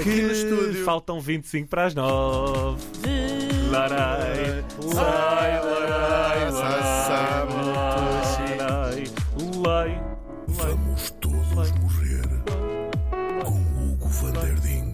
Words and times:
aqui 0.00 0.22
no 0.22 0.32
estúdio. 0.32 0.84
Faltam 0.84 1.20
25 1.20 1.68
para 1.68 1.86
as 1.86 1.94
9. 1.94 2.80
Larai, 3.70 4.64
larai, 4.94 5.60
larai, 5.60 6.50
lai, 8.56 9.04
lai. 9.64 10.02
Vamos 10.48 11.10
todos 11.20 11.70
morrer 11.80 12.28
com 13.44 13.60
Hugo 13.78 14.08
van 14.08 14.32
der 14.32 14.60
Ding. 14.60 14.90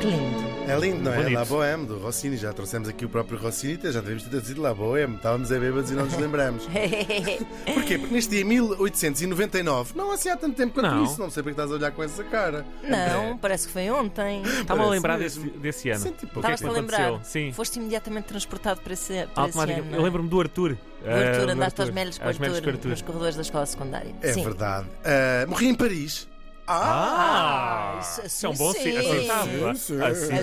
Que 0.00 0.06
lindo. 0.08 0.35
É 0.68 0.76
lindo, 0.78 1.02
não 1.02 1.12
é? 1.12 1.16
Bonito. 1.18 1.34
La 1.34 1.44
Bohème, 1.44 1.86
do 1.86 1.98
Rossini. 1.98 2.36
Já 2.36 2.52
trouxemos 2.52 2.88
aqui 2.88 3.04
o 3.04 3.08
próprio 3.08 3.38
Rossini, 3.38 3.78
já 3.84 4.00
devemos 4.00 4.24
ter 4.24 4.30
trazido 4.30 4.60
La 4.62 4.74
Bohème. 4.74 5.16
Estávamos 5.16 5.50
a 5.52 5.58
bêbados 5.58 5.90
e 5.90 5.94
não 5.94 6.04
nos 6.04 6.16
lembramos. 6.16 6.66
Porquê? 7.74 7.98
Porque 7.98 8.14
neste 8.14 8.30
dia 8.36 8.44
1899, 8.44 9.92
não 9.96 10.10
assim 10.12 10.28
há 10.28 10.36
tanto 10.36 10.56
tempo 10.56 10.74
quanto 10.74 10.86
Não. 10.94 11.04
isso, 11.04 11.20
não 11.20 11.30
sei 11.30 11.42
porque 11.42 11.52
estás 11.52 11.70
a 11.70 11.74
olhar 11.74 11.90
com 11.92 12.02
essa 12.02 12.24
cara. 12.24 12.64
Não, 12.82 13.36
parece 13.38 13.66
que 13.66 13.72
foi 13.72 13.88
ontem. 13.90 14.42
Estava 14.42 14.82
a 14.82 14.90
lembrar 14.90 15.18
desse, 15.18 15.38
desse 15.40 15.90
ano. 15.90 16.00
Senti. 16.00 16.26
O 16.26 16.40
que 16.40 16.46
é 16.46 16.56
que 16.56 16.66
a 16.66 16.70
lembrar? 16.70 17.00
aconteceu? 17.08 17.20
Sim. 17.24 17.52
Foste 17.52 17.78
imediatamente 17.78 18.24
transportado 18.26 18.80
para 18.80 18.92
esse, 18.92 19.26
para 19.34 19.48
esse 19.48 19.58
ano. 19.58 19.84
não 19.84 19.94
Eu 19.94 20.00
é? 20.00 20.04
lembro-me 20.04 20.28
do 20.28 20.40
Arthur. 20.40 20.76
O 21.04 21.08
Arthur, 21.08 21.46
do 21.46 21.52
andaste 21.52 21.80
aos 21.80 21.88
Arthur. 21.88 21.92
melhos 21.94 22.18
com 22.18 22.24
o 22.24 22.28
Aos 22.28 22.38
com 22.38 22.44
Arthur. 22.44 22.88
nos 22.90 23.02
corredores 23.02 23.36
da 23.36 23.42
escola 23.42 23.66
secundária. 23.66 24.14
É 24.22 24.32
Sim. 24.32 24.42
verdade. 24.44 24.86
Ah, 25.04 25.46
morri 25.46 25.68
em 25.68 25.74
Paris. 25.74 26.26
Ah, 26.68 27.94
Ah, 27.96 28.00
isso- 28.00 28.26
isso 28.26 28.46
é 28.46 28.48
um 28.48 28.52
assim 28.52 28.64
bom 28.64 28.72
sim. 28.72 28.96
Assim 28.98 29.20
estava. 29.20 29.74
Sim, 29.74 29.74
sim. 29.76 30.02
Assim 30.02 30.34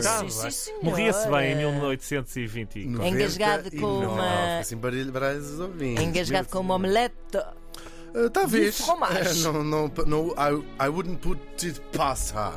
Assim 0.48 0.49
sim. 0.52 0.73
Morria-se 0.82 1.27
bem 1.30 1.52
em 1.54 1.55
1820. 1.55 2.80
Engasgado 2.80 3.70
com 3.72 3.77
99. 3.77 4.05
uma- 4.05 4.59
Assim, 4.59 4.76
os 5.54 5.59
ouvintes. 5.59 6.04
Engasgado 6.04 6.48
com 6.49 6.59
uma 6.59 6.76
omelete. 6.76 7.16
Ah, 7.36 8.30
talvez. 8.32 8.79
Ah, 8.88 8.96
não, 9.51 9.63
não, 9.63 9.91
não, 10.05 10.27
I, 10.38 10.63
I 10.85 10.88
wouldn't 10.90 11.18
put 11.18 11.40
it 11.66 11.79
past 11.98 12.34
her. 12.34 12.54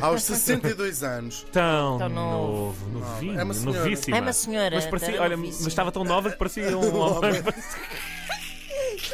Aos 0.00 0.22
62 0.22 1.02
anos. 1.02 1.44
Tão 1.52 1.98
Tão 1.98 2.08
novo. 2.08 2.76
novo, 2.86 2.88
novinho, 3.00 3.40
é 3.40 3.42
uma 3.42 3.52
novíssima. 3.54 4.16
É 4.16 4.20
uma 4.20 4.32
senhora. 4.32 4.76
Mas, 4.76 4.86
parecia, 4.86 5.14
era 5.14 5.22
olha, 5.22 5.36
novíssima. 5.36 5.64
mas 5.64 5.72
estava 5.72 5.90
tão 5.92 6.04
nova 6.04 6.30
que 6.30 6.36
parecia 6.38 6.78
um 6.78 6.94
homem. 6.96 7.42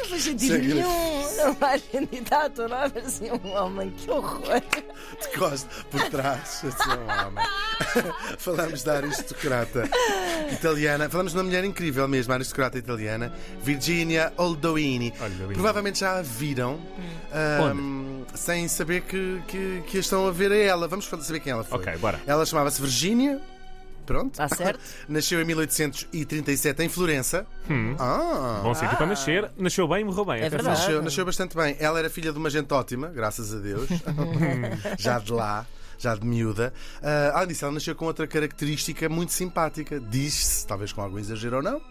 Não 0.07 0.11
faz 0.11 0.23
sentido 0.23 0.57
nenhum. 0.57 1.37
Não 1.37 1.55
faz 1.55 1.83
sentido. 1.83 2.23
Está 2.23 2.49
nova 2.67 2.99
assim 2.99 3.29
um 3.31 3.53
homem. 3.53 3.91
Que 3.91 4.09
horror. 4.09 4.61
de 5.21 5.37
costa 5.37 5.69
por 5.91 6.01
trás. 6.09 6.63
Assim, 6.63 6.89
um 6.89 7.27
homem. 7.27 7.45
falamos 8.39 8.83
da 8.83 8.97
aristocrata 8.97 9.83
italiana. 10.51 11.09
Falamos 11.09 11.33
de 11.33 11.37
uma 11.37 11.43
mulher 11.43 11.63
incrível 11.63 12.07
mesmo, 12.07 12.31
a 12.33 12.35
aristocrata 12.37 12.77
italiana, 12.77 13.33
Virginia 13.61 14.31
Oldoini. 14.37 15.13
Olha. 15.19 15.47
Provavelmente 15.53 15.99
já 15.99 16.19
a 16.19 16.21
viram. 16.21 16.79
ahm, 17.33 18.23
sem 18.33 18.67
saber 18.67 19.01
que, 19.01 19.41
que, 19.47 19.83
que 19.87 19.97
a 19.97 19.99
estão 19.99 20.27
a 20.27 20.31
ver 20.31 20.51
a 20.51 20.57
ela. 20.57 20.87
Vamos 20.87 21.05
saber 21.05 21.39
quem 21.39 21.51
ela 21.51 21.63
foi. 21.63 21.79
Ok, 21.79 21.97
bora. 21.97 22.21
Ela 22.25 22.45
chamava-se 22.45 22.81
Virginia. 22.81 23.41
Pronto. 24.07 24.31
Está 24.41 24.47
certo? 24.47 24.79
Nasceu 25.07 25.41
em 25.41 25.45
1837 25.45 26.81
em 26.81 26.89
Florença. 26.89 27.45
Ah! 27.99 28.61
Bom 28.63 28.73
sítio 28.73 28.95
para 28.95 29.05
nascer. 29.05 29.51
Nasceu 29.57 29.87
bem 29.87 30.01
e 30.01 30.03
morreu 30.05 30.25
bem. 30.25 30.41
É 30.41 30.49
verdade. 30.49 30.79
Nasceu, 30.79 31.01
nasceu 31.03 31.25
bastante 31.25 31.55
bem. 31.55 31.75
Ela 31.79 31.99
era 31.99 32.09
filha 32.09 32.31
de 32.31 32.37
uma 32.39 32.49
gente 32.49 32.73
ótima, 32.73 33.09
graças 33.09 33.53
a 33.53 33.57
Deus. 33.59 33.89
já 34.97 35.19
de 35.19 35.33
lá, 35.33 35.65
já 35.99 36.15
de 36.15 36.25
miúda. 36.25 36.73
Ah, 37.03 37.31
além 37.35 37.49
disso, 37.49 37.65
ela 37.65 37.73
nasceu 37.73 37.93
com 37.95 38.05
outra 38.05 38.25
característica 38.25 39.09
muito 39.09 39.33
simpática. 39.33 39.99
Diz-se, 39.99 40.65
talvez 40.65 40.93
com 40.93 41.01
algum 41.01 41.19
exagero 41.19 41.57
ou 41.57 41.61
não, 41.61 41.81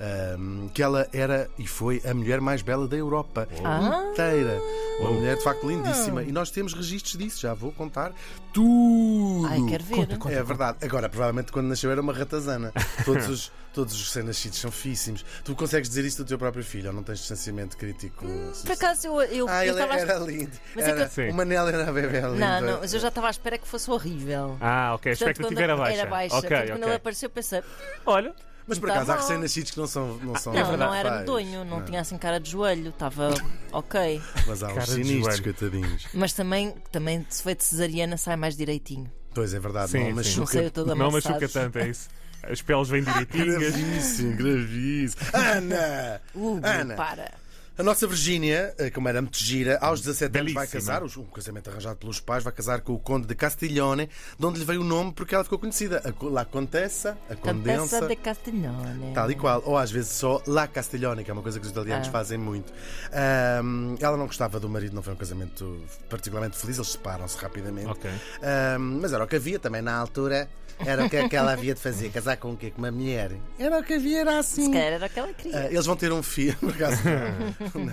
ah, 0.00 0.36
que 0.72 0.82
ela 0.82 1.08
era 1.12 1.48
e 1.58 1.66
foi 1.66 2.00
a 2.08 2.14
mulher 2.14 2.40
mais 2.40 2.62
bela 2.62 2.86
da 2.86 2.96
Europa 2.96 3.48
Ah. 3.64 4.08
inteira. 4.12 4.60
Uma 5.00 5.10
mulher 5.12 5.36
de 5.36 5.44
facto 5.44 5.66
lindíssima. 5.68 6.22
E 6.24 6.32
nós 6.32 6.50
temos 6.50 6.72
registros 6.74 7.16
disso, 7.16 7.40
já 7.40 7.54
vou 7.54 7.70
contar 7.72 8.12
tudo. 8.52 9.46
Ai, 9.48 9.60
quero 9.68 9.84
ver. 9.84 10.08
É 10.32 10.42
verdade. 10.42 10.78
Agora, 10.82 11.08
provavelmente 11.08 11.52
quando 11.52 11.66
nasceu 11.68 11.90
era 11.90 12.00
uma 12.00 12.12
ratazana. 12.12 12.72
Todos 13.04 13.28
os, 13.28 13.52
todos 13.72 13.94
os 13.94 14.06
recém-nascidos 14.08 14.58
são 14.58 14.70
físsimos. 14.72 15.24
Tu 15.44 15.54
consegues 15.54 15.88
dizer 15.88 16.04
isso 16.04 16.18
do 16.24 16.26
teu 16.28 16.38
próprio 16.38 16.64
filho 16.64 16.88
ou 16.88 16.92
não 16.94 17.02
tens 17.04 17.20
distanciamento 17.20 17.76
crítico? 17.76 18.24
Por 18.64 18.72
acaso 18.72 19.06
eu, 19.06 19.22
eu, 19.22 19.48
Ah, 19.48 19.64
eu 19.64 19.72
ele 19.74 19.82
estava 19.82 20.00
era 20.00 20.18
lindo. 20.18 20.50
Mas 20.74 20.84
é 20.84 20.88
que 20.88 20.90
Era, 20.98 21.02
eu- 21.02 21.08
Sim. 21.10 21.28
O 21.30 21.34
Manel 21.34 21.68
era 21.68 21.88
a 21.88 21.92
bebê 21.92 22.20
lindo. 22.20 22.34
Não, 22.36 22.60
não, 22.60 22.78
mas 22.80 22.92
eu 22.92 22.98
já 23.00 23.08
estava 23.08 23.28
à 23.28 23.30
espera 23.30 23.56
que 23.56 23.68
fosse 23.68 23.88
horrível. 23.90 24.56
Ah, 24.60 24.94
ok. 24.94 25.10
A 25.10 25.12
expectativa 25.12 25.48
quando 25.48 25.58
era 25.60 25.76
baixa. 25.76 26.00
Era 26.00 26.10
baixa. 26.10 26.36
Ok, 26.36 26.48
Portanto, 26.48 26.66
quando 26.68 26.78
ok. 26.82 26.88
ele 26.88 26.96
apareceu, 26.96 27.26
eu 27.26 27.30
pensei. 27.30 27.62
Olha, 28.04 28.34
Mas 28.68 28.78
por 28.78 28.88
Tá 28.88 28.96
acaso 28.96 29.12
há 29.12 29.16
recém-nascidos 29.16 29.70
que 29.70 29.78
não 29.78 29.86
são. 29.86 30.18
Não, 30.18 30.34
são 30.36 30.52
Não, 30.52 30.76
não 30.76 30.94
era 30.94 31.18
medonho, 31.18 31.64
não 31.64 31.82
tinha 31.82 32.00
assim 32.02 32.18
cara 32.18 32.38
de 32.38 32.50
joelho, 32.50 32.90
estava 32.90 33.30
ok. 33.72 34.20
Mas 34.46 34.62
há 34.62 34.68
uns 34.72 34.88
sinistros, 34.90 35.40
coitadinhos. 35.40 36.06
Mas 36.12 36.32
também, 36.34 36.74
também 36.92 37.26
se 37.30 37.42
foi 37.42 37.54
de 37.54 37.64
cesariana, 37.64 38.16
sai 38.18 38.36
mais 38.36 38.56
direitinho. 38.56 39.10
Pois 39.34 39.54
é 39.54 39.58
verdade, 39.58 39.90
Sim, 39.92 40.04
não 40.04 40.16
machuca. 40.16 40.72
Não 40.84 40.94
não 40.94 41.10
machuca 41.10 41.48
tanto, 41.48 41.78
é 41.78 41.88
isso. 41.88 42.08
As 42.42 42.60
peles 42.62 42.88
vêm 42.88 43.02
direitinhas. 43.04 43.58
Gravíssimo, 43.58 44.36
gravíssimo. 44.36 45.22
Ana! 45.32 46.20
Hugo, 46.34 46.60
Ana. 46.66 46.94
para. 46.94 47.32
A 47.78 47.82
nossa 47.84 48.08
Virgínia, 48.08 48.74
eh, 48.76 48.90
como 48.90 49.08
era 49.08 49.22
muito 49.22 49.38
gira, 49.38 49.78
aos 49.80 50.00
17 50.00 50.36
anos 50.36 50.52
vai 50.52 50.66
Belíssima. 50.66 50.80
casar, 50.96 51.04
um 51.04 51.24
casamento 51.26 51.70
arranjado 51.70 51.96
pelos 51.96 52.18
pais, 52.18 52.42
vai 52.42 52.52
casar 52.52 52.80
com 52.80 52.92
o 52.92 52.98
Conde 52.98 53.28
de 53.28 53.36
Castiglione, 53.36 54.10
de 54.36 54.44
onde 54.46 54.58
lhe 54.58 54.64
veio 54.64 54.80
o 54.80 54.84
nome 54.84 55.12
porque 55.12 55.32
ela 55.32 55.44
ficou 55.44 55.60
conhecida. 55.60 56.02
A, 56.04 56.24
La 56.26 56.44
Contessa, 56.44 57.16
a 57.30 57.36
Contessa 57.36 57.52
Condensa. 57.78 58.08
de 58.08 58.16
Castiglione. 58.16 59.14
Tal 59.14 59.30
e 59.30 59.36
qual, 59.36 59.62
ou 59.64 59.78
às 59.78 59.92
vezes 59.92 60.10
só 60.10 60.42
La 60.48 60.66
Castiglione, 60.66 61.22
que 61.22 61.30
é 61.30 61.32
uma 61.32 61.42
coisa 61.42 61.60
que 61.60 61.66
os 61.66 61.70
italianos 61.70 62.08
Ah. 62.08 62.10
fazem 62.10 62.36
muito. 62.36 62.72
Ahm, 63.12 63.94
ela 64.00 64.16
não 64.16 64.26
gostava 64.26 64.58
do 64.58 64.68
marido, 64.68 64.92
não 64.94 65.02
foi 65.02 65.12
um 65.12 65.16
casamento 65.16 65.80
particularmente 66.10 66.58
feliz, 66.58 66.78
eles 66.78 66.88
separam-se 66.90 67.38
rapidamente. 67.38 67.86
Ok. 67.86 68.10
Ahm, 68.42 68.98
mas 69.00 69.12
era 69.12 69.22
o 69.22 69.28
que 69.28 69.36
havia 69.36 69.58
também 69.60 69.82
na 69.82 69.94
altura. 69.96 70.48
Era 70.86 71.04
o 71.06 71.10
que, 71.10 71.28
que 71.28 71.34
ela 71.34 71.52
havia 71.54 71.74
de 71.74 71.80
fazer, 71.80 72.08
casar 72.10 72.36
com 72.36 72.52
o 72.52 72.56
quê? 72.56 72.70
Com 72.70 72.78
uma 72.80 72.92
mulher. 72.92 73.32
Era 73.58 73.80
o 73.80 73.82
que 73.82 73.94
havia, 73.94 74.20
era 74.20 74.38
assim. 74.38 74.66
Se 74.66 74.70
calhar 74.70 74.92
era 74.92 75.06
aquela 75.06 75.26
que 75.28 75.42
queria. 75.42 75.58
Ah, 75.58 75.66
eles 75.66 75.84
vão 75.86 75.96
ter 75.96 76.12
um 76.12 76.22
filho, 76.22 76.56
por 76.60 76.70
acaso. 76.70 77.02
Não, 77.74 77.84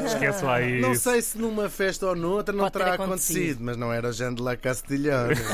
não. 0.00 0.06
Esquece 0.06 0.44
lá 0.44 0.60
isso. 0.60 0.86
Não 0.88 0.94
sei 0.94 1.22
se 1.22 1.38
numa 1.38 1.68
festa 1.68 2.06
ou 2.06 2.14
noutra 2.14 2.54
não 2.54 2.64
Pode 2.64 2.72
ter 2.74 2.78
terá 2.80 2.94
acontecido. 2.94 3.36
acontecido, 3.36 3.64
mas 3.64 3.76
não 3.76 3.92
era 3.92 4.12
Jean 4.12 4.34
de 4.34 4.42
la 4.42 4.56
Castiglione. 4.56 5.34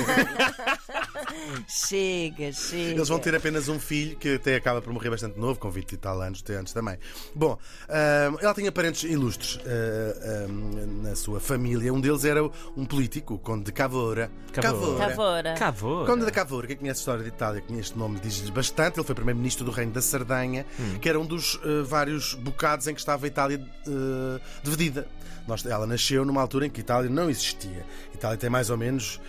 Chega, 1.69 2.53
chega. 2.53 2.91
Eles 2.93 3.09
vão 3.09 3.19
ter 3.19 3.35
apenas 3.35 3.69
um 3.69 3.79
filho 3.79 4.17
que 4.17 4.35
até 4.35 4.57
acaba 4.57 4.81
por 4.83 4.93
morrer 4.93 5.11
bastante 5.11 5.39
novo, 5.39 5.59
com 5.59 5.71
20 5.71 5.93
e 5.93 5.97
tal 5.97 6.21
anos, 6.21 6.41
até 6.45 6.57
antes 6.57 6.73
também. 6.73 6.99
Bom, 7.35 7.59
ahm, 7.89 8.37
ela 8.41 8.55
tinha 8.55 8.73
parentes 8.73 9.05
ilustres 9.05 9.59
ahm, 9.67 11.03
na 11.03 11.15
sua 11.17 11.41
família. 11.41 11.93
Um 11.93 12.01
deles 12.01 12.25
era 12.25 12.43
um 12.77 12.85
político, 12.85 13.35
o 13.35 13.39
Conde 13.39 13.65
de 13.65 13.73
Cavoura. 13.73 14.31
Cavoura. 14.53 15.07
Cavora. 15.09 15.55
Cavou. 15.55 16.07
Conde 16.07 16.25
de 16.25 16.31
Cavour, 16.33 16.67
quem 16.67 16.77
conhece 16.77 16.99
a 16.99 17.03
história 17.03 17.23
de 17.23 17.29
Itália, 17.29 17.61
conhece 17.61 17.89
este 17.91 17.99
nome, 17.99 18.19
diz-lhes 18.21 18.51
bastante. 18.51 18.99
Ele 18.99 19.07
foi 19.07 19.15
primeiro-ministro 19.15 19.65
do 19.65 19.71
Reino 19.71 19.93
da 19.93 20.03
Sardanha, 20.03 20.67
que 21.01 21.09
era 21.09 21.19
um 21.19 21.25
dos 21.27 21.59
eh, 21.65 21.83
vários 21.85 22.35
bocados 22.35 22.87
em 22.87 22.95
que 22.95 23.01
estava 23.01 23.27
a 23.27 23.29
Itália 23.29 23.61
eh, 23.87 24.41
dividida. 24.63 25.07
Nós- 25.49 25.65
ela 25.65 25.87
nasceu 25.87 26.25
numa 26.25 26.41
altura 26.41 26.67
em 26.67 26.71
que 26.71 26.81
a 26.81 26.83
Itália 26.83 27.11
não 27.11 27.31
existia. 27.31 27.85
A 28.13 28.15
Itália 28.15 28.37
tem 28.37 28.51
mais 28.51 28.71
ou 28.71 28.77
menos. 28.77 29.21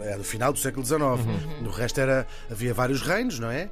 É 0.00 0.16
do 0.16 0.24
final 0.24 0.52
do 0.52 0.58
século 0.58 0.84
XIX. 0.84 1.00
No 1.60 1.70
resto 1.70 2.00
era, 2.00 2.26
havia 2.50 2.72
vários 2.74 3.02
reinos, 3.02 3.38
não 3.38 3.50
é? 3.50 3.68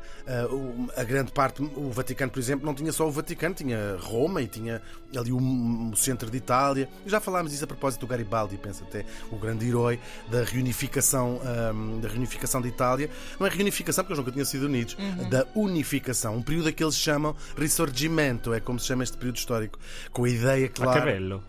O- 0.51 0.89
a 0.97 1.05
grande 1.05 1.33
parte, 1.33 1.63
o 1.63 1.91
Vaticano, 1.91 2.31
por 2.31 2.39
exemplo, 2.39 2.67
não 2.67 2.75
tinha 2.75 2.93
só 2.93 3.07
o 3.07 3.11
Vaticano, 3.11 3.55
tinha 3.55 3.97
Roma 4.01 4.43
e 4.43 4.47
tinha 4.47 4.83
ali 5.17 5.33
o, 5.33 5.39
o 5.39 5.97
centro 5.97 6.31
de 6.31 6.37
Itália. 6.37 6.89
E 7.07 7.11
já 7.11 7.21
falámos 7.21 7.51
disso 7.53 7.65
a 7.65 7.67
propósito 7.67 8.01
do 8.01 8.07
Garibaldi, 8.07 8.57
penso 8.59 8.85
até, 8.85 9.05
o 9.31 9.37
grande 9.37 9.67
herói 9.67 9.99
da 10.31 10.45
reunificação, 10.45 11.41
ahm, 11.45 12.01
da 12.01 12.09
reunificação 12.09 12.61
de 12.61 12.69
Itália. 12.69 13.09
Não 13.41 13.47
é 13.47 13.51
reunificação, 13.51 14.05
porque 14.05 14.13
eles 14.13 14.19
nunca 14.19 14.33
tinham 14.33 14.45
sido 14.47 14.67
unidos, 14.67 14.97
da 15.31 15.47
unificação. 15.55 16.37
Um 16.37 16.43
período 16.43 16.69
a 16.69 16.73
que 16.73 16.83
eles 16.85 16.97
chamam 16.97 17.35
Risorgimento, 17.57 18.53
é 18.53 18.61
como 18.61 18.79
se 18.79 18.87
chama 18.87 19.03
este 19.05 19.17
período 19.17 19.37
histórico, 19.37 19.79
com 20.13 20.25
a 20.25 20.29
ideia, 20.29 20.67
Ah, 20.67 20.71
claro. 20.75 20.99
cabelo. 21.01 21.45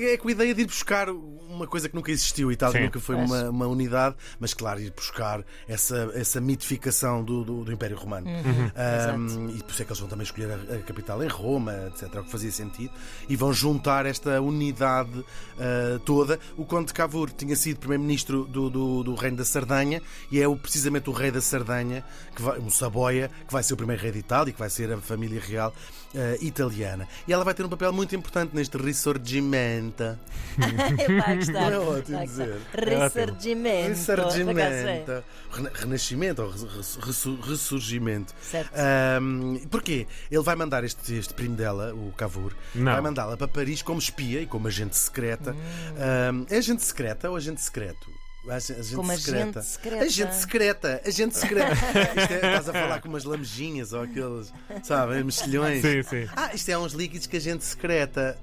É 0.00 0.16
com 0.16 0.28
a 0.28 0.30
ideia 0.32 0.54
de 0.54 0.62
ir 0.62 0.66
buscar 0.66 1.08
uma 1.08 1.66
coisa 1.66 1.88
que 1.88 1.94
nunca 1.94 2.10
existiu. 2.10 2.48
A 2.50 2.52
Itália 2.52 2.78
Sim. 2.78 2.84
nunca 2.84 3.00
foi 3.00 3.14
uma, 3.14 3.50
uma 3.50 3.66
unidade, 3.66 4.16
mas 4.38 4.54
claro, 4.54 4.80
ir 4.80 4.90
buscar 4.90 5.44
essa, 5.68 6.10
essa 6.14 6.40
mitificação 6.40 7.24
do, 7.24 7.44
do, 7.44 7.64
do 7.64 7.72
Império 7.72 7.96
Romano. 7.96 8.26
Um, 8.28 9.50
e 9.50 9.62
por 9.62 9.72
isso 9.72 9.82
é 9.82 9.84
que 9.84 9.90
eles 9.90 10.00
vão 10.00 10.08
também 10.08 10.24
escolher 10.24 10.50
a, 10.52 10.74
a 10.74 10.78
capital 10.78 11.22
em 11.22 11.28
Roma, 11.28 11.72
etc. 11.88 12.14
É 12.14 12.20
o 12.20 12.24
que 12.24 12.30
fazia 12.30 12.52
sentido. 12.52 12.92
E 13.28 13.36
vão 13.36 13.52
juntar 13.52 14.06
esta 14.06 14.40
unidade 14.40 15.18
uh, 15.18 15.98
toda. 16.04 16.38
O 16.56 16.64
Conde 16.64 16.86
de 16.86 16.94
Cavour 16.94 17.30
tinha 17.30 17.56
sido 17.56 17.78
primeiro-ministro 17.78 18.44
do, 18.44 18.70
do, 18.70 19.02
do 19.02 19.14
Reino 19.14 19.36
da 19.36 19.44
Sardanha 19.44 20.02
e 20.30 20.40
é 20.40 20.48
o, 20.48 20.56
precisamente 20.56 21.10
o 21.10 21.12
rei 21.12 21.30
da 21.30 21.40
Sardanha, 21.40 22.04
que 22.34 22.42
vai, 22.42 22.58
um 22.58 22.70
Saboia, 22.70 23.30
que 23.46 23.52
vai 23.52 23.62
ser 23.62 23.74
o 23.74 23.76
primeiro 23.76 24.02
rei 24.02 24.12
de 24.12 24.18
Itália, 24.18 24.52
que 24.52 24.58
vai 24.58 24.70
ser 24.70 24.92
a 24.92 24.98
família 24.98 25.40
real 25.40 25.74
uh, 26.14 26.44
italiana. 26.44 27.08
E 27.26 27.32
ela 27.32 27.44
vai 27.44 27.54
ter 27.54 27.64
um 27.64 27.68
papel 27.68 27.92
muito 27.92 28.14
importante 28.14 28.54
neste 28.54 28.76
Risorgimento. 28.76 29.10
Ressurgimento. 29.10 29.59
Gostar. 31.36 31.52
Não 31.52 31.72
é 31.72 31.78
ótimo 31.78 32.16
vai 32.18 32.26
dizer. 32.26 32.48
gostar. 32.48 32.84
Ressurgimento. 33.24 33.88
Ressurgimento. 33.88 35.24
Rena- 35.52 35.70
Renascimento 35.74 36.42
ou 36.42 36.50
res- 36.50 36.96
ressu- 36.96 37.40
ressurgimento. 37.40 38.34
Certo. 38.42 38.72
Ahm, 38.74 39.56
porquê? 39.70 40.06
Ele 40.30 40.42
vai 40.42 40.56
mandar 40.56 40.84
este, 40.84 41.14
este 41.14 41.34
primo 41.34 41.56
dela, 41.56 41.94
o 41.94 42.12
Cavour, 42.16 42.52
Não. 42.74 42.92
vai 42.92 43.00
mandá-la 43.00 43.36
para 43.36 43.48
Paris 43.48 43.82
como 43.82 43.98
espia 43.98 44.40
e 44.42 44.46
como 44.46 44.68
agente 44.68 44.96
secreta. 44.96 45.54
Ahm, 45.98 46.44
é 46.50 46.58
agente 46.58 46.82
secreta 46.84 47.30
ou 47.30 47.36
agente 47.36 47.60
secreto? 47.60 48.10
Ag- 48.48 48.54
Agente 48.56 48.94
Como 48.96 49.12
agente 49.12 49.24
secreta. 49.30 49.62
secreta. 49.62 50.04
Agente 50.04 50.34
secreta, 50.34 51.02
agente 51.06 51.36
secreta. 51.36 51.74
Isto 52.16 52.32
é, 52.32 52.36
estás 52.36 52.68
a 52.70 52.72
falar 52.72 53.00
com 53.00 53.08
umas 53.08 53.24
lamejinhas 53.24 53.92
ou 53.92 54.02
aqueles, 54.02 54.50
sabe, 54.82 55.22
mexilhões. 55.22 55.82
Sim, 55.82 56.02
sim. 56.02 56.26
Ah, 56.34 56.50
isto 56.54 56.68
é 56.70 56.78
uns 56.78 56.92
líquidos 56.94 57.26
que 57.26 57.36
a 57.36 57.40
gente 57.40 57.62
secreta. 57.64 58.38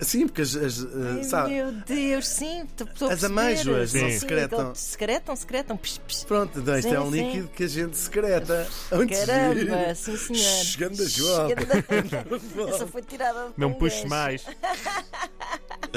Sim, 0.00 0.26
porque 0.26 0.42
as, 0.42 0.54
as, 0.54 0.78
uh, 0.80 0.88
Ai, 1.16 1.24
sabe, 1.24 1.54
Meu 1.54 1.72
Deus, 1.72 2.28
sim. 2.28 2.66
a 3.00 3.12
As 3.12 3.24
amêijoas 3.24 3.94
não 3.94 4.10
Sim, 4.10 4.18
secretam. 4.18 4.74
Secretam, 4.74 5.36
secretam. 5.36 5.76
Psh, 5.76 5.98
psh. 6.06 6.24
Pronto, 6.24 6.58
então 6.58 6.78
isto 6.78 6.88
Sim, 6.88 6.94
é 6.94 7.00
um 7.00 7.10
sim. 7.10 7.26
líquido 7.26 7.48
que 7.48 7.64
a 7.64 7.68
gente 7.68 7.96
secreta. 7.96 8.68
Muito 8.92 9.14
Caramba, 9.14 9.94
sim 9.94 10.16
senhor. 10.16 10.64
Shhh, 10.64 10.76
Ganda 10.76 11.08
João. 11.08 11.48
Essa 12.68 12.86
foi 12.86 13.02
tirada 13.02 13.52
Não 13.56 13.72
puxe 13.72 14.06
mais. 14.06 14.44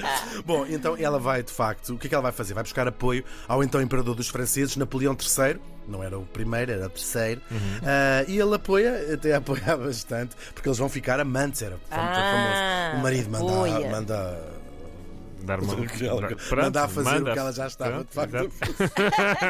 Bom, 0.45 0.65
então 0.67 0.95
ela 0.97 1.19
vai 1.19 1.43
de 1.43 1.51
facto, 1.51 1.93
o 1.93 1.97
que 1.97 2.07
é 2.07 2.09
que 2.09 2.15
ela 2.15 2.21
vai 2.21 2.31
fazer? 2.31 2.53
Vai 2.53 2.63
buscar 2.63 2.87
apoio 2.87 3.23
ao 3.47 3.63
então 3.63 3.81
imperador 3.81 4.15
dos 4.15 4.27
franceses, 4.29 4.75
Napoleão 4.75 5.13
III. 5.19 5.59
Não 5.87 6.03
era 6.03 6.17
o 6.19 6.25
primeiro, 6.25 6.71
era 6.71 6.85
o 6.85 6.89
terceiro. 6.89 7.41
Ah, 7.83 8.23
e 8.27 8.37
ele 8.39 8.53
apoia, 8.55 9.13
até 9.15 9.33
apoia 9.33 9.75
bastante, 9.77 10.35
porque 10.53 10.69
eles 10.69 10.77
vão 10.77 10.87
ficar 10.89 11.19
amantes. 11.19 11.61
Era 11.63 11.77
Ah, 11.89 12.91
famoso. 12.91 12.99
O 12.99 13.03
marido 13.03 13.29
manda, 13.31 13.45
apoia. 13.53 13.89
manda, 13.89 14.39
Dar 15.41 15.59
uma... 15.61 15.73
o 15.81 15.87
que 15.87 16.05
ela- 16.05 16.27
Pronto, 16.27 16.55
manda 16.63 16.83
a 16.83 16.87
fazer 16.87 17.09
manda. 17.09 17.29
o 17.31 17.33
que 17.33 17.39
ela 17.39 17.51
já 17.53 17.65
estava 17.67 18.03
de 18.03 18.05
Pronto, 18.05 18.13
facto. 18.13 18.35
exato. 18.35 19.49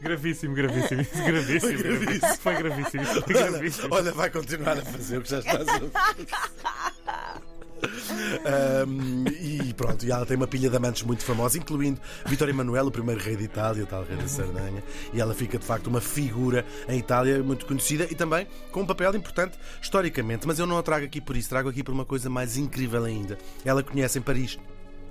Gravíssimo, 0.00 0.54
gravíssimo. 0.54 1.04
Gravíssimo. 1.26 1.78
gravíssimo. 1.82 2.36
Foi 2.38 2.54
gravíssimo. 2.56 3.04
Foi 3.04 3.34
Olha, 3.36 3.50
gravíssimo. 3.50 3.94
olha, 3.94 4.12
vai 4.12 4.30
continuar 4.30 4.78
a 4.78 4.82
fazer 4.84 5.18
o 5.18 5.22
que 5.22 5.30
já 5.30 5.38
estás 5.38 5.68
a 5.68 5.72
fazer. 5.72 5.90
Ahm, 8.44 9.24
e 9.40 9.72
pronto, 9.74 10.04
e 10.04 10.10
ela 10.10 10.24
tem 10.26 10.36
uma 10.36 10.46
pilha 10.46 10.68
de 10.70 10.76
amantes 10.76 11.02
muito 11.02 11.24
famosa, 11.24 11.58
incluindo 11.58 12.00
Vítor 12.26 12.48
Emanuel, 12.48 12.86
o 12.86 12.90
primeiro 12.90 13.20
rei 13.20 13.36
de 13.36 13.44
Itália, 13.44 13.84
o 13.84 13.86
tal 13.86 14.04
rei 14.04 14.16
da 14.16 14.28
Sardanha, 14.28 14.82
e 15.12 15.20
ela 15.20 15.34
fica 15.34 15.58
de 15.58 15.64
facto 15.64 15.86
uma 15.88 16.00
figura 16.00 16.64
em 16.88 16.98
Itália 16.98 17.42
muito 17.42 17.66
conhecida 17.66 18.06
e 18.10 18.14
também 18.14 18.46
com 18.70 18.82
um 18.82 18.86
papel 18.86 19.14
importante 19.14 19.58
historicamente. 19.80 20.46
Mas 20.46 20.58
eu 20.58 20.66
não 20.66 20.78
a 20.78 20.82
trago 20.82 21.04
aqui 21.04 21.20
por 21.20 21.36
isso, 21.36 21.48
trago 21.48 21.68
aqui 21.68 21.82
por 21.82 21.92
uma 21.92 22.04
coisa 22.04 22.28
mais 22.30 22.56
incrível 22.56 23.04
ainda. 23.04 23.38
Ela 23.64 23.82
conhece 23.82 24.18
em 24.18 24.22
Paris 24.22 24.58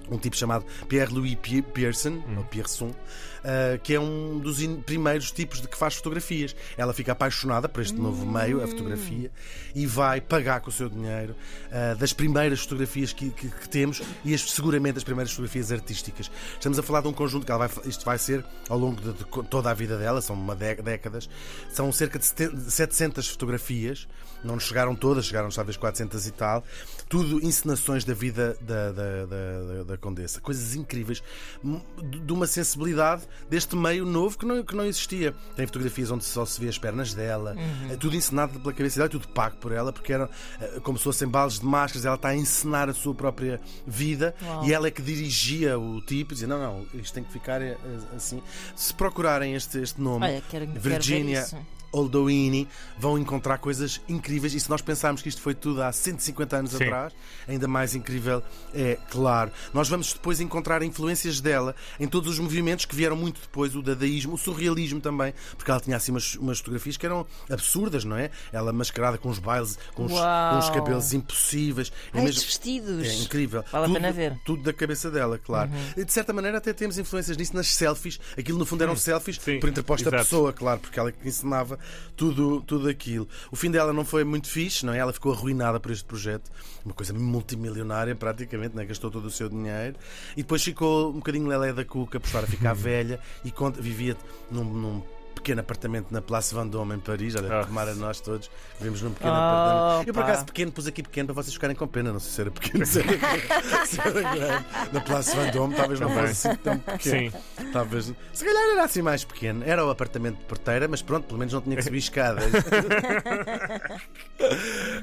um 0.09 0.17
tipo 0.17 0.35
chamado 0.35 0.65
Pierre-Louis 0.89 1.35
Pi- 1.35 1.61
Pearson, 1.61 2.21
ou 2.37 2.43
Pierson, 2.43 2.93
ah, 3.43 3.77
que 3.77 3.93
é 3.93 3.99
um 3.99 4.39
dos 4.39 4.57
primeiros 4.85 5.31
tipos 5.31 5.61
de 5.61 5.67
que 5.67 5.77
faz 5.77 5.95
fotografias. 5.95 6.55
Ela 6.77 6.93
fica 6.93 7.11
apaixonada 7.11 7.67
por 7.69 7.81
este 7.81 7.95
novo 7.97 8.25
meio, 8.25 8.63
a 8.63 8.67
fotografia, 8.67 9.31
e 9.75 9.85
vai 9.85 10.19
pagar 10.21 10.61
com 10.61 10.69
o 10.69 10.73
seu 10.73 10.89
dinheiro 10.89 11.35
ah, 11.71 11.95
das 11.95 12.13
primeiras 12.13 12.61
fotografias 12.61 13.13
que, 13.13 13.29
que- 13.31 13.49
que 13.49 13.69
temos 13.69 14.01
e 14.25 14.33
as, 14.33 14.41
seguramente 14.51 14.97
as 14.97 15.03
primeiras 15.03 15.31
fotografias 15.31 15.71
artísticas. 15.71 16.29
Estamos 16.53 16.77
a 16.79 16.83
falar 16.83 17.01
de 17.01 17.07
um 17.07 17.13
conjunto 17.13 17.45
que 17.45 17.51
ela 17.51 17.67
vai, 17.67 17.85
isto 17.89 18.05
vai 18.05 18.17
ser 18.17 18.43
ao 18.69 18.77
longo 18.77 19.01
de, 19.01 19.13
de 19.13 19.25
toda 19.49 19.69
a 19.69 19.73
vida 19.73 19.97
dela, 19.97 20.21
são 20.21 20.35
uma 20.35 20.55
dé- 20.55 20.75
décadas, 20.75 21.29
são 21.71 21.91
cerca 21.91 22.17
de 22.19 22.25
sete- 22.25 22.51
700 22.69 23.27
fotografias, 23.27 24.07
não 24.43 24.55
nos 24.55 24.63
chegaram 24.63 24.95
todas, 24.95 25.25
chegaram 25.25 25.49
talvez 25.49 25.77
400 25.77 26.25
e 26.27 26.31
tal, 26.31 26.63
tudo 27.07 27.45
encenações 27.45 28.03
da 28.03 28.13
vida 28.13 28.57
da, 28.61 28.91
da, 28.91 29.25
da- 29.25 29.83
da- 29.83 29.97
Condessa, 29.97 30.41
coisas 30.41 30.73
incríveis, 30.75 31.21
m- 31.63 31.81
de 32.09 32.19
de 32.21 32.33
uma 32.33 32.47
sensibilidade 32.47 33.23
deste 33.49 33.75
meio 33.75 34.05
novo 34.05 34.37
que 34.37 34.45
não, 34.45 34.63
que 34.63 34.75
não 34.75 34.85
existia. 34.85 35.33
Tem 35.55 35.65
fotografias 35.65 36.11
onde 36.11 36.23
só 36.23 36.45
se 36.45 36.59
vê 36.59 36.67
as 36.67 36.77
pernas 36.77 37.13
dela, 37.13 37.55
é 37.89 37.95
tudo 37.95 38.15
encenado 38.15 38.59
pela 38.59 38.73
cabeça 38.73 38.97
dela, 38.97 39.09
tudo 39.09 39.27
pago 39.27 39.57
por 39.57 39.71
ela, 39.71 39.91
porque 39.91 40.13
era 40.13 40.29
eh, 40.59 40.79
como 40.83 40.97
se 40.97 41.03
fossem 41.03 41.27
baldes 41.27 41.59
de 41.59 41.65
máscaras, 41.65 42.05
ela 42.05 42.15
está 42.15 42.29
a 42.29 42.35
encenar 42.35 42.89
a 42.89 42.93
sua 42.93 43.13
própria 43.13 43.59
vida 43.85 44.35
Uau. 44.41 44.65
e 44.65 44.73
ela 44.73 44.87
é 44.87 44.91
que 44.91 45.01
dirigia 45.01 45.77
o 45.77 46.01
tipo, 46.01 46.33
dizia: 46.33 46.47
não, 46.47 46.59
não, 46.59 46.85
isto 46.93 47.13
tem 47.13 47.23
que 47.23 47.31
ficar 47.31 47.61
eh, 47.61 47.77
assim. 48.15 48.41
Se 48.75 48.93
procurarem 48.93 49.55
este, 49.55 49.79
este 49.79 50.01
nome, 50.01 50.25
Olha, 50.25 50.43
quero, 50.49 50.67
quero 50.67 50.79
Virginia 50.79 51.41
isso. 51.41 51.57
Oldoini 51.91 52.67
vão 52.97 53.17
encontrar 53.17 53.57
coisas 53.57 54.01
incríveis. 54.07 54.53
E 54.53 54.59
se 54.59 54.69
nós 54.69 54.81
pensarmos 54.81 55.21
que 55.21 55.29
isto 55.29 55.41
foi 55.41 55.53
tudo 55.53 55.81
há 55.83 55.91
150 55.91 56.57
anos 56.57 56.71
Sim. 56.71 56.83
atrás, 56.85 57.13
ainda 57.47 57.67
mais 57.67 57.93
incrível 57.95 58.41
é, 58.73 58.97
claro. 59.09 59.51
Nós 59.73 59.89
vamos 59.89 60.13
depois 60.13 60.39
encontrar 60.39 60.81
influências 60.83 61.39
dela 61.41 61.75
em 61.99 62.07
todos 62.07 62.29
os 62.31 62.39
movimentos 62.39 62.85
que 62.85 62.95
vieram 62.95 63.15
muito 63.15 63.41
depois, 63.41 63.75
o 63.75 63.81
dadaísmo, 63.81 64.33
o 64.33 64.37
surrealismo 64.37 64.99
também, 65.01 65.33
porque 65.57 65.69
ela 65.69 65.79
tinha 65.79 65.97
assim 65.97 66.11
umas, 66.11 66.35
umas 66.35 66.57
fotografias 66.59 66.97
que 66.97 67.05
eram 67.05 67.25
absurdas, 67.49 68.03
não 68.03 68.15
é? 68.15 68.29
Ela 68.51 68.71
mascarada 68.71 69.17
com 69.17 69.29
os 69.29 69.39
bailes, 69.39 69.77
com 69.93 70.05
os, 70.05 70.11
com 70.11 70.57
os 70.59 70.69
cabelos 70.69 71.13
impossíveis. 71.13 71.91
É 72.13 72.19
Ai, 72.19 72.25
mesmo- 72.25 72.41
vestidos. 72.41 73.07
é 73.07 73.13
incrível. 73.15 73.63
Vale 73.71 73.85
a 73.85 73.87
tudo, 73.87 73.93
pena 73.95 74.11
ver. 74.11 74.31
Uhum. 74.31 74.39
Tudo 74.45 74.63
da 74.63 74.73
cabeça 74.73 75.09
dela, 75.11 75.37
claro. 75.37 75.69
E 75.97 76.03
de 76.05 76.11
certa 76.13 76.31
maneira 76.33 76.57
até 76.57 76.73
temos 76.73 76.97
influências 76.97 77.37
nisso 77.37 77.55
nas 77.55 77.67
selfies. 77.67 78.19
Aquilo 78.37 78.57
no 78.57 78.65
fundo 78.65 78.83
eram 78.83 78.95
selfies 78.95 79.37
Sim, 79.41 79.59
por 79.59 79.69
interposta 79.69 80.07
exato. 80.09 80.23
pessoa, 80.23 80.53
claro, 80.53 80.79
porque 80.79 80.99
ela 80.99 81.11
que 81.11 81.27
ensinava 81.27 81.79
tudo, 82.15 82.61
tudo 82.61 82.87
aquilo. 82.87 83.27
O 83.51 83.55
fim 83.55 83.71
dela 83.71 83.93
não 83.93 84.05
foi 84.05 84.23
muito 84.23 84.47
fixe, 84.47 84.85
não 84.85 84.93
é? 84.93 84.97
Ela 84.97 85.13
ficou 85.13 85.33
arruinada 85.33 85.79
por 85.79 85.91
este 85.91 86.05
projeto. 86.05 86.51
Uma 86.85 86.93
coisa 86.93 87.13
multimilionária, 87.13 88.15
praticamente, 88.15 88.75
né? 88.75 88.85
gastou 88.85 89.11
todo 89.11 89.25
o 89.25 89.31
seu 89.31 89.49
dinheiro. 89.49 89.95
E 90.33 90.43
depois 90.43 90.63
ficou 90.63 91.09
um 91.09 91.13
bocadinho 91.13 91.47
lelé 91.47 91.73
da 91.73 91.85
cuca 91.85 92.19
por 92.19 92.27
estar 92.27 92.43
a 92.43 92.47
ficar 92.47 92.73
velha 92.75 93.19
e 93.43 93.53
vivia 93.81 94.17
num, 94.49 94.63
num 94.63 95.03
pequeno 95.41 95.61
apartamento 95.61 96.07
na 96.11 96.21
Place 96.21 96.53
Vendôme 96.53 96.95
em 96.95 96.99
Paris. 96.99 97.35
Olha, 97.35 97.61
Ah. 97.61 97.65
tomara 97.65 97.95
nós 97.95 98.19
todos. 98.21 98.49
Vivemos 98.77 99.01
num 99.01 99.11
pequeno 99.11 99.31
Oh, 99.31 99.35
apartamento. 99.35 100.07
Eu 100.07 100.13
por 100.13 100.23
acaso 100.23 100.45
pequeno, 100.45 100.71
pus 100.71 100.87
aqui 100.87 101.01
pequeno 101.03 101.27
para 101.33 101.35
vocês 101.43 101.53
ficarem 101.53 101.75
com 101.75 101.87
pena. 101.87 102.11
Não 102.13 102.19
sei 102.19 102.31
se 102.31 102.41
era 102.41 102.51
pequeno, 102.51 102.85
se 102.85 102.99
era, 102.99 103.85
se 103.85 103.99
era 103.99 104.11
grande. 104.11 104.65
Na 104.93 105.01
Place 105.01 105.35
Vendôme 105.35 105.75
talvez 105.75 105.99
não 105.99 106.09
fosse 106.09 106.47
assim 106.47 106.55
tão 106.57 106.77
pequeno. 106.79 107.31
Sim. 107.31 107.67
Talvez. 107.73 108.13
Se 108.33 108.45
calhar 108.45 108.63
era 108.73 108.83
assim 108.83 109.01
mais 109.01 109.23
pequeno. 109.23 109.63
Era 109.65 109.85
o 109.85 109.89
apartamento 109.89 110.37
de 110.37 110.43
porteira, 110.45 110.87
mas 110.87 111.01
pronto, 111.01 111.25
pelo 111.25 111.39
menos 111.39 111.53
não 111.53 111.61
tinha 111.61 111.75
que 111.75 111.81
subir 111.83 111.97
escadas. 111.97 112.43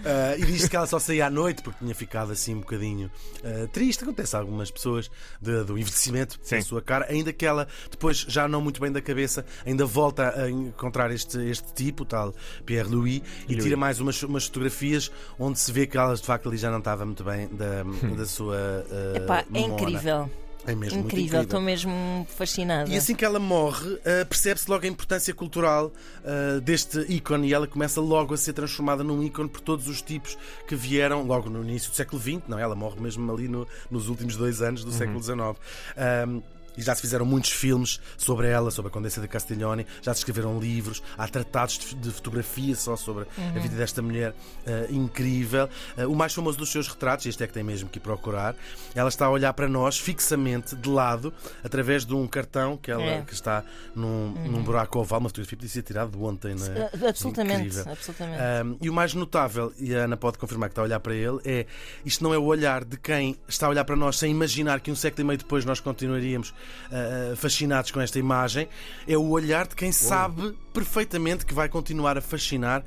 Ah, 0.05 0.37
e 0.37 0.45
diz 0.45 0.69
que 0.69 0.77
ela 0.77 0.87
só 0.87 0.99
saía 0.99 1.27
à 1.27 1.31
noite 1.31 1.63
porque 1.63 1.79
tinha 1.81 1.95
ficado 1.95 2.33
assim 2.33 2.55
um 2.55 2.61
bocadinho 2.61 3.11
ah, 3.45 3.69
triste. 3.73 4.03
Acontece 4.03 4.35
a 4.37 4.39
algumas 4.41 4.71
pessoas 4.71 5.11
de- 5.41 5.65
do 5.65 5.79
envelhecimento 5.79 6.39
Sim. 6.43 6.57
da 6.57 6.63
sua 6.63 6.83
cara, 6.83 7.07
ainda 7.09 7.33
que 7.33 7.45
ela 7.47 7.67
depois, 7.91 8.19
já 8.29 8.49
não 8.49 8.61
muito 8.61 8.81
bem 8.81 8.91
da 8.91 9.01
cabeça, 9.01 9.45
ainda 9.67 9.85
volta 9.87 10.28
a 10.37 10.51
encontrar 10.51 11.11
este, 11.11 11.39
este 11.49 11.73
tipo, 11.75 12.03
o 12.03 12.07
tal 12.07 12.35
Pierre 12.67 12.89
Louis, 12.89 13.23
e 13.49 13.53
Louis. 13.53 13.65
tira 13.65 13.77
mais 13.77 14.01
umas, 14.01 14.23
umas 14.23 14.45
fotografias 14.47 15.11
onde 15.39 15.59
se 15.59 15.71
vê 15.73 15.87
que 15.87 15.97
ela 15.97 16.15
de 16.15 16.23
facto 16.23 16.49
ali 16.49 16.57
já 16.59 16.71
não 16.71 16.79
estava 16.79 17.05
muito 17.05 17.25
bem 17.25 17.49
da, 17.49 17.83
da 18.17 18.27
sua. 18.27 18.57
ah, 18.91 19.17
Epá, 19.17 19.45
é 19.55 19.61
incrível. 19.61 20.31
É 20.67 20.75
mesmo 20.75 21.01
Incrível, 21.01 21.43
estou 21.43 21.61
mesmo 21.63 22.27
fascinada. 22.37 22.91
e 22.91 22.97
assim 22.97 23.15
que 23.15 23.25
ela 23.25 23.39
morre, 23.39 23.89
uh, 23.95 24.27
percebe-se 24.29 24.69
logo 24.69 24.85
a 24.85 24.89
importância 24.89 25.33
cultural 25.33 25.87
uh, 25.87 26.61
deste 26.61 26.99
ícone 27.11 27.49
e 27.49 27.55
ela 27.55 27.67
começa 27.67 28.01
logo 28.03 28.35
a 28.35 28.37
ser 28.37 28.53
transformada 28.53 29.03
num 29.03 29.23
ícone 29.23 29.49
por 29.49 29.63
todos 29.63 29.89
os 29.89 30.03
tipos 30.03 30.37
que 30.67 30.75
vieram 30.75 31.23
logo 31.23 31.49
no 31.49 31.63
início 31.63 31.91
do 31.91 31.97
século 31.97 32.21
XX. 32.21 32.43
Não, 32.49 32.59
ela 32.59 32.75
morre 32.75 33.01
mesmo 33.01 33.33
ali 33.33 33.49
no- 33.49 33.67
nos 33.91 34.09
últimos 34.11 34.37
dois 34.37 34.61
anos 34.61 34.85
do 34.85 34.93
século 34.93 35.23
XIX. 35.23 35.39
Um, 35.39 36.43
e 36.79 36.83
já 36.83 36.95
se 36.95 37.03
fizeram 37.03 37.27
muitos 37.27 37.51
filmes 37.51 38.01
sobre 38.17 38.49
ela, 38.49 38.71
sobre 38.71 38.89
a 38.89 38.93
Condessa 38.93 39.21
de 39.21 39.29
Castiglione, 39.29 39.85
já 40.01 40.15
se 40.15 40.21
escreveram 40.21 40.59
livros, 40.59 41.03
há 41.19 41.27
tratados 41.29 41.95
de, 42.01 42.11
fotografia 42.11 42.75
só 42.75 42.97
sobre 42.97 43.27
a 43.37 43.59
vida 43.59 43.77
desta 43.77 44.01
mulher 44.01 44.31
uh, 44.31 44.93
incrível. 44.95 45.69
Uh, 45.97 46.11
o 46.11 46.17
mais 46.17 46.33
famoso 46.33 46.57
dos 46.57 46.71
seus 46.71 46.89
retratos, 46.89 47.27
este 47.27 47.43
é 47.43 47.47
que 47.47 47.53
tem 47.53 47.63
mesmo 47.63 47.89
que 47.89 47.99
procurar, 48.01 48.55
ela 48.95 49.09
está 49.09 49.27
a 49.27 49.31
olhar 49.31 49.53
para 49.53 49.69
nós 49.69 49.99
fixamente, 49.99 50.77
de 50.77 50.89
lado, 50.89 51.35
através 51.65 52.07
de 52.07 52.15
um 52.15 52.27
cartão 52.27 52.77
que, 52.77 52.91
ela, 52.91 53.03
É. 53.03 53.23
que 53.23 53.35
está 53.35 53.65
num, 53.95 54.31
num 54.31 54.63
buraco 54.63 54.99
oval, 55.01 55.19
uma 55.21 55.29
fotografia 55.29 55.51
que 55.51 55.57
podia 55.57 55.73
ser 55.73 55.83
tirada 55.83 56.11
de 56.11 56.17
ontem, 56.17 56.55
não 56.55 56.67
é? 56.67 56.91
Ah, 56.95 57.09
Absolutamente, 57.09 57.79
absolutamente. 57.81 58.39
Um, 58.65 58.79
e 58.81 58.89
o 58.89 58.93
mais 58.93 59.15
notável, 59.15 59.73
e 59.79 59.95
a 59.95 60.05
Ana 60.05 60.17
pode 60.17 60.39
confirmar 60.39 60.69
que 60.69 60.73
está 60.73 60.83
a 60.83 60.85
olhar 60.85 61.01
para 61.01 61.15
ele, 61.15 61.39
é 61.45 61.67
isto 62.05 62.23
não 62.23 62.33
é 62.33 62.39
o 62.39 62.45
olhar 62.45 62.85
de 62.85 62.97
quem 62.97 63.37
está 63.49 63.67
a 63.67 63.71
olhar 63.71 63.85
para 63.85 63.97
nós 63.97 64.19
sem 64.19 64.31
imaginar 64.31 64.81
que 64.81 64.91
um 64.91 64.97
século 64.97 65.23
e 65.23 65.25
meio 65.25 65.39
depois 65.39 65.65
nós 65.65 65.81
continuaríamos 65.81 66.55
uh, 66.91 67.37
fascinados 67.37 67.91
com 67.91 68.01
esta 68.01 68.19
imagem, 68.19 68.69
é 69.07 69.17
o 69.17 69.29
olhar 69.31 69.67
de 69.67 69.75
quem 69.75 69.93
sabe 69.93 70.57
perfeitamente 70.73 71.47
que 71.47 71.55
vai 71.55 71.69
continuar 71.69 72.19
a 72.19 72.21
fascinar 72.21 72.85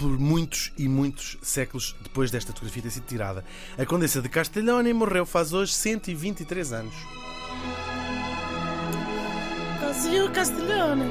por 0.00 0.18
muitos 0.18 0.72
e 0.78 0.88
muitos 0.88 1.36
séculos 1.42 1.94
depois 2.02 2.30
desta 2.30 2.52
fotografia 2.52 2.82
ter 2.82 2.90
sido 2.90 3.04
tirada. 3.04 3.44
A 3.76 3.84
Condessa 3.84 4.22
de 4.22 4.30
Castellone 4.30 4.94
morreu 4.94 5.26
faz 5.26 5.52
hoje 5.52 5.74
123 5.74 6.72
anos. 6.72 6.94
Brasil 9.78 10.30
Castellone. 10.30 11.10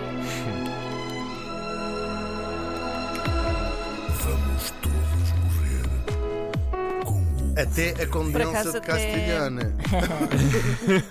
Vamos 4.24 4.74
todos 4.82 5.32
morrer 5.44 5.84
com 7.06 7.22
o 7.22 7.54
Até 7.62 7.90
a 8.02 8.08
condensa 8.08 8.72
de 8.72 8.82
Castiglione. 8.82 9.66